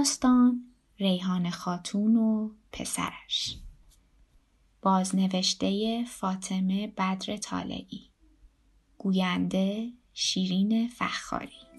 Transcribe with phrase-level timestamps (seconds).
[0.00, 0.64] داستان
[0.98, 3.56] ریحان خاتون و پسرش.
[4.82, 8.10] بازنوشته فاطمه بدر طالعی.
[8.98, 11.69] گوینده شیرین فخاری.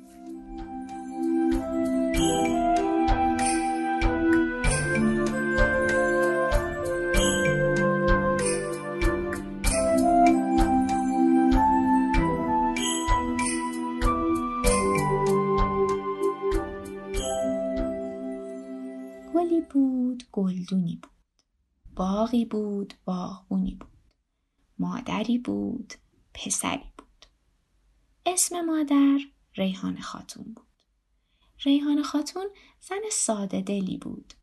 [19.33, 21.11] گلی بود گلدونی بود.
[21.95, 23.89] باغی بود باغبونی بود.
[24.79, 25.93] مادری بود
[26.33, 27.25] پسری بود.
[28.25, 29.19] اسم مادر
[29.55, 30.65] ریحان خاتون بود.
[31.65, 32.47] ریحان خاتون
[32.81, 34.33] زن ساده دلی بود.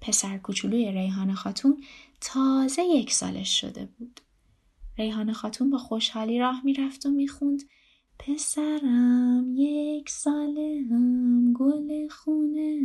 [0.00, 1.84] پسر کوچولوی ریحان خاتون
[2.20, 4.20] تازه یک سالش شده بود.
[4.98, 7.62] ریحان خاتون با خوشحالی راه می‌رفت و می‌خوند.
[8.18, 10.10] پسرم یک
[10.90, 12.80] هم گل خونه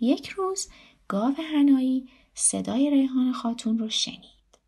[0.00, 0.68] یک روز
[1.08, 4.58] گاو هنایی صدای ریحان خاتون رو شنید.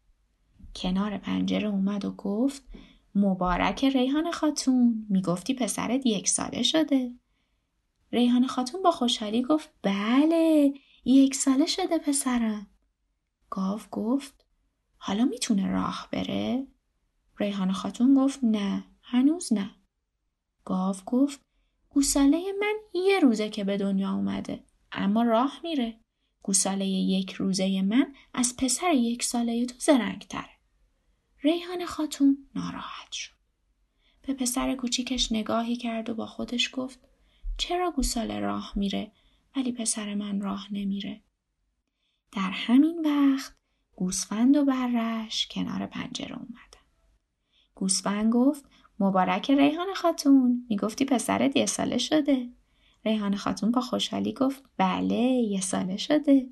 [0.76, 2.62] کنار پنجره اومد و گفت
[3.14, 7.14] مبارک ریحان خاتون می‌گفتی پسرت یک ساله شده.
[8.12, 12.66] ریحان خاتون با خوشحالی گفت بله یک ساله شده پسرم.
[13.50, 14.46] گاو گفت
[14.96, 16.66] حالا می‌تونه راه بره؟
[17.38, 19.70] ریحان خاتون گفت نه هنوز نه.
[20.64, 21.40] گاو گفت
[21.88, 24.64] گوساله من یه روزه که به دنیا اومده.
[24.96, 26.00] اما راه میره.
[26.42, 30.56] گوساله یک روزه من از پسر یک ساله تو زرنگ تره.
[31.42, 33.36] ریحان خاتون ناراحت شد.
[34.22, 37.00] به پسر کوچیکش نگاهی کرد و با خودش گفت
[37.58, 39.12] چرا گوساله راه میره
[39.56, 41.22] ولی پسر من راه نمیره.
[42.32, 43.56] در همین وقت
[43.96, 46.86] گوسفند و برش کنار پنجره اومدن.
[47.74, 48.64] گوسفند گفت
[49.00, 52.48] مبارک ریحان خاتون می‌گفتی پسرت یه ساله شده.
[53.06, 56.48] ریحان خاتون با خوشحالی گفت بله یه ساله شده.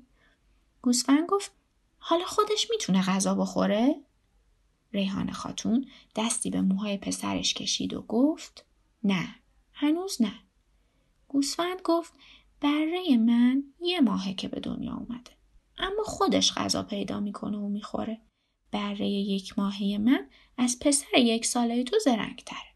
[0.81, 1.51] گوسفند گفت
[1.97, 3.95] حالا خودش می‌تونه غذا بخوره؟
[4.91, 5.85] ریحان خاتون
[6.15, 8.65] دستی به موهای پسرش کشید و گفت
[9.03, 9.35] نه
[9.73, 10.33] هنوز نه.
[11.27, 12.13] گوسفند گفت
[12.61, 15.31] بره من یه ماهه که به دنیا اومده.
[15.77, 18.21] اما خودش غذا پیدا می‌کنه و می‌خوره.
[18.71, 22.75] بره یک ماهه من از پسر یک ساله تو زرنگ تره.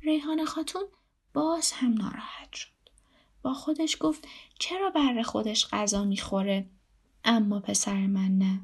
[0.00, 0.82] ریحان خاتون
[1.34, 2.79] باز هم ناراحت شد.
[3.42, 4.28] با خودش گفت
[4.58, 6.70] چرا بر خودش غذا می‌خوره
[7.24, 8.60] اما پسر من نه.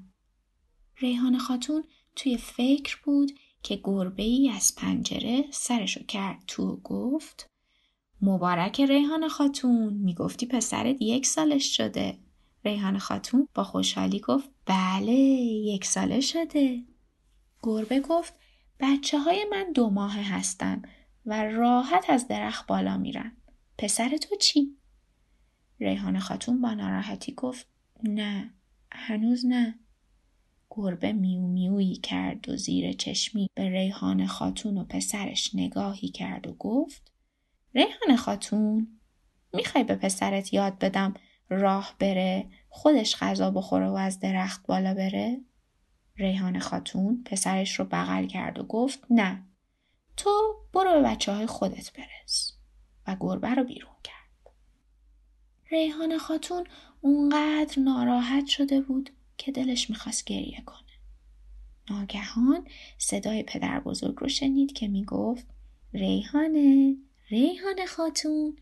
[0.96, 1.84] ریحان خاتون
[2.16, 3.32] توی فکر بود
[3.62, 7.46] که گربه ای از پنجره سرشو کرد تو و گفت
[8.20, 12.18] مبارک ریحان خاتون می‌گفتی پسرت یک سالش شده.
[12.64, 16.84] ریحان خاتون با خوشحالی گفت بله یک ساله شده.
[17.62, 18.34] گربه گفت
[18.80, 20.82] بچه های من دو ماه هستن
[21.26, 23.36] و راحت از درخت بالا میرن.
[23.78, 24.76] پسر تو چی؟
[25.80, 27.66] ریحان خاتون با ناراحتی گفت
[28.02, 28.54] نه
[28.92, 29.78] هنوز نه.
[30.70, 36.52] گربه میو میویی کرد و زیر چشمی به ریحان خاتون و پسرش نگاهی کرد و
[36.52, 37.12] گفت
[37.74, 38.98] ریحان خاتون
[39.52, 41.14] می‌خوای به پسرت یاد بدم
[41.48, 45.40] راه بره خودش غذا بخوره و از درخت بالا بره؟
[46.16, 49.42] ریحان خاتون پسرش رو بغل کرد و گفت نه
[50.16, 50.30] تو
[50.72, 52.55] برو به بچه های خودت برس
[53.06, 54.54] و گربه رو بیرون کرد.
[55.70, 56.66] ریحان خاتون
[57.00, 60.80] اونقدر ناراحت شده بود که دلش می‌خواست گریه کنه.
[61.90, 62.68] ناگهان
[62.98, 65.46] صدای پدر بزرگ رو شنید که می‌گفت
[65.92, 66.96] ریحانه
[67.28, 68.56] ریحان خاتون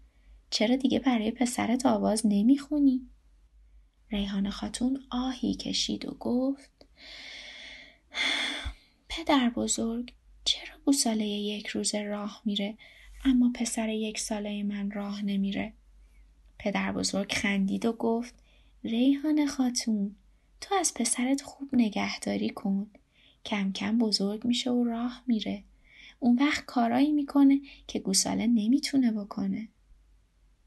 [0.50, 3.10] چرا دیگه برای پسرت آواز نمی‌خونی؟
[4.10, 6.86] ریحان خاتون آهی کشید و گفت
[9.08, 10.12] پدر بزرگ
[10.44, 12.78] چرا گوساله یک روز راه میره
[13.26, 15.72] اما پسر یک ساله من راه نمیره.
[16.58, 18.34] پدر بزرگ خندید و گفت
[18.84, 20.14] ریحان خاتون
[20.60, 22.86] تو از پسرت خوب نگهداری کن.
[23.44, 25.62] کم کم بزرگ میشه و راه میره.
[26.20, 29.68] اون وقت کارایی می‌کنه که گوساله نمی‌تونه بکنه.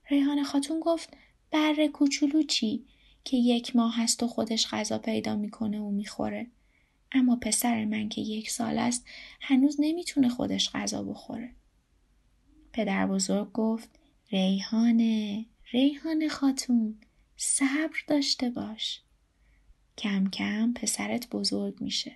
[0.10, 1.18] ریحان خاتون گفت
[1.52, 2.86] بره کوچولو چی
[3.24, 6.48] که یک ماه هست و خودش غذا پیدا می‌کنه و می‌خوره
[7.12, 9.06] اما پسر من که یک سال است
[9.42, 11.52] هنوز نمی‌تونه خودش غذا بخوره
[12.78, 13.90] پدر بزرگ گفت
[14.32, 17.00] ریحانه ریحانه خاتون
[17.38, 19.02] صبر داشته باش.
[19.98, 22.16] کم کم پسرت بزرگ میشه.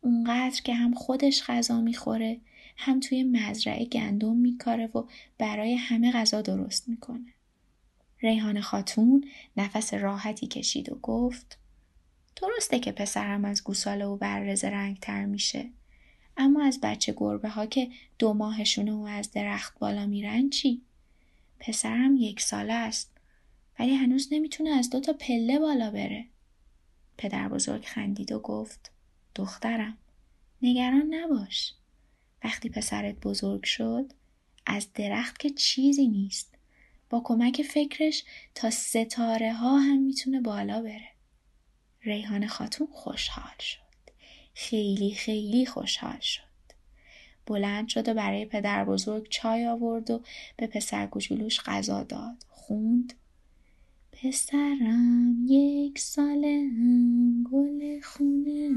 [0.00, 2.40] اونقدر که هم خودش غذا می‌خوره
[2.76, 5.02] هم توی مزرعه گندم میکاره و
[5.38, 7.34] برای همه غذا درست می‌کنه.
[8.20, 9.24] ریحان خاتون
[9.56, 11.58] نفس راحتی کشید و گفت
[12.36, 15.70] درسته که پسرم از گوساله و بررز رنگ تر میشه.
[16.36, 20.82] اما از بچه گربه ها که دو ماهشونه و از درخت بالا میرن چی؟
[21.58, 23.10] پسرم یک ساله است
[23.78, 26.26] ولی هنوز نمی‌تونه از دو تا پله بالا بره.
[27.18, 28.90] پدر بزرگ خندید و گفت
[29.34, 29.98] دخترم
[30.62, 31.74] نگران نباش.
[32.44, 34.12] وقتی پسرت بزرگ شد
[34.66, 36.54] از درخت که چیزی نیست.
[37.10, 41.08] با کمک فکرش تا ستاره ها هم می‌تونه بالا بره.
[42.02, 43.83] ریحان خاتون خوشحال شد.
[44.54, 46.42] خیلی خیلی خوشحال شد.
[47.46, 50.22] بلند شد و برای پدر بزرگ چای آورد و
[50.56, 52.36] به پسر کوچولوش غذا داد.
[52.48, 53.14] خوند
[54.24, 56.70] پسرم یک ساله
[57.52, 58.70] گل خونه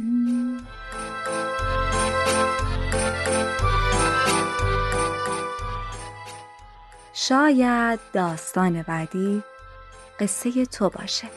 [7.13, 9.44] شاید داستان بعدی
[10.19, 11.27] قصه تو باشه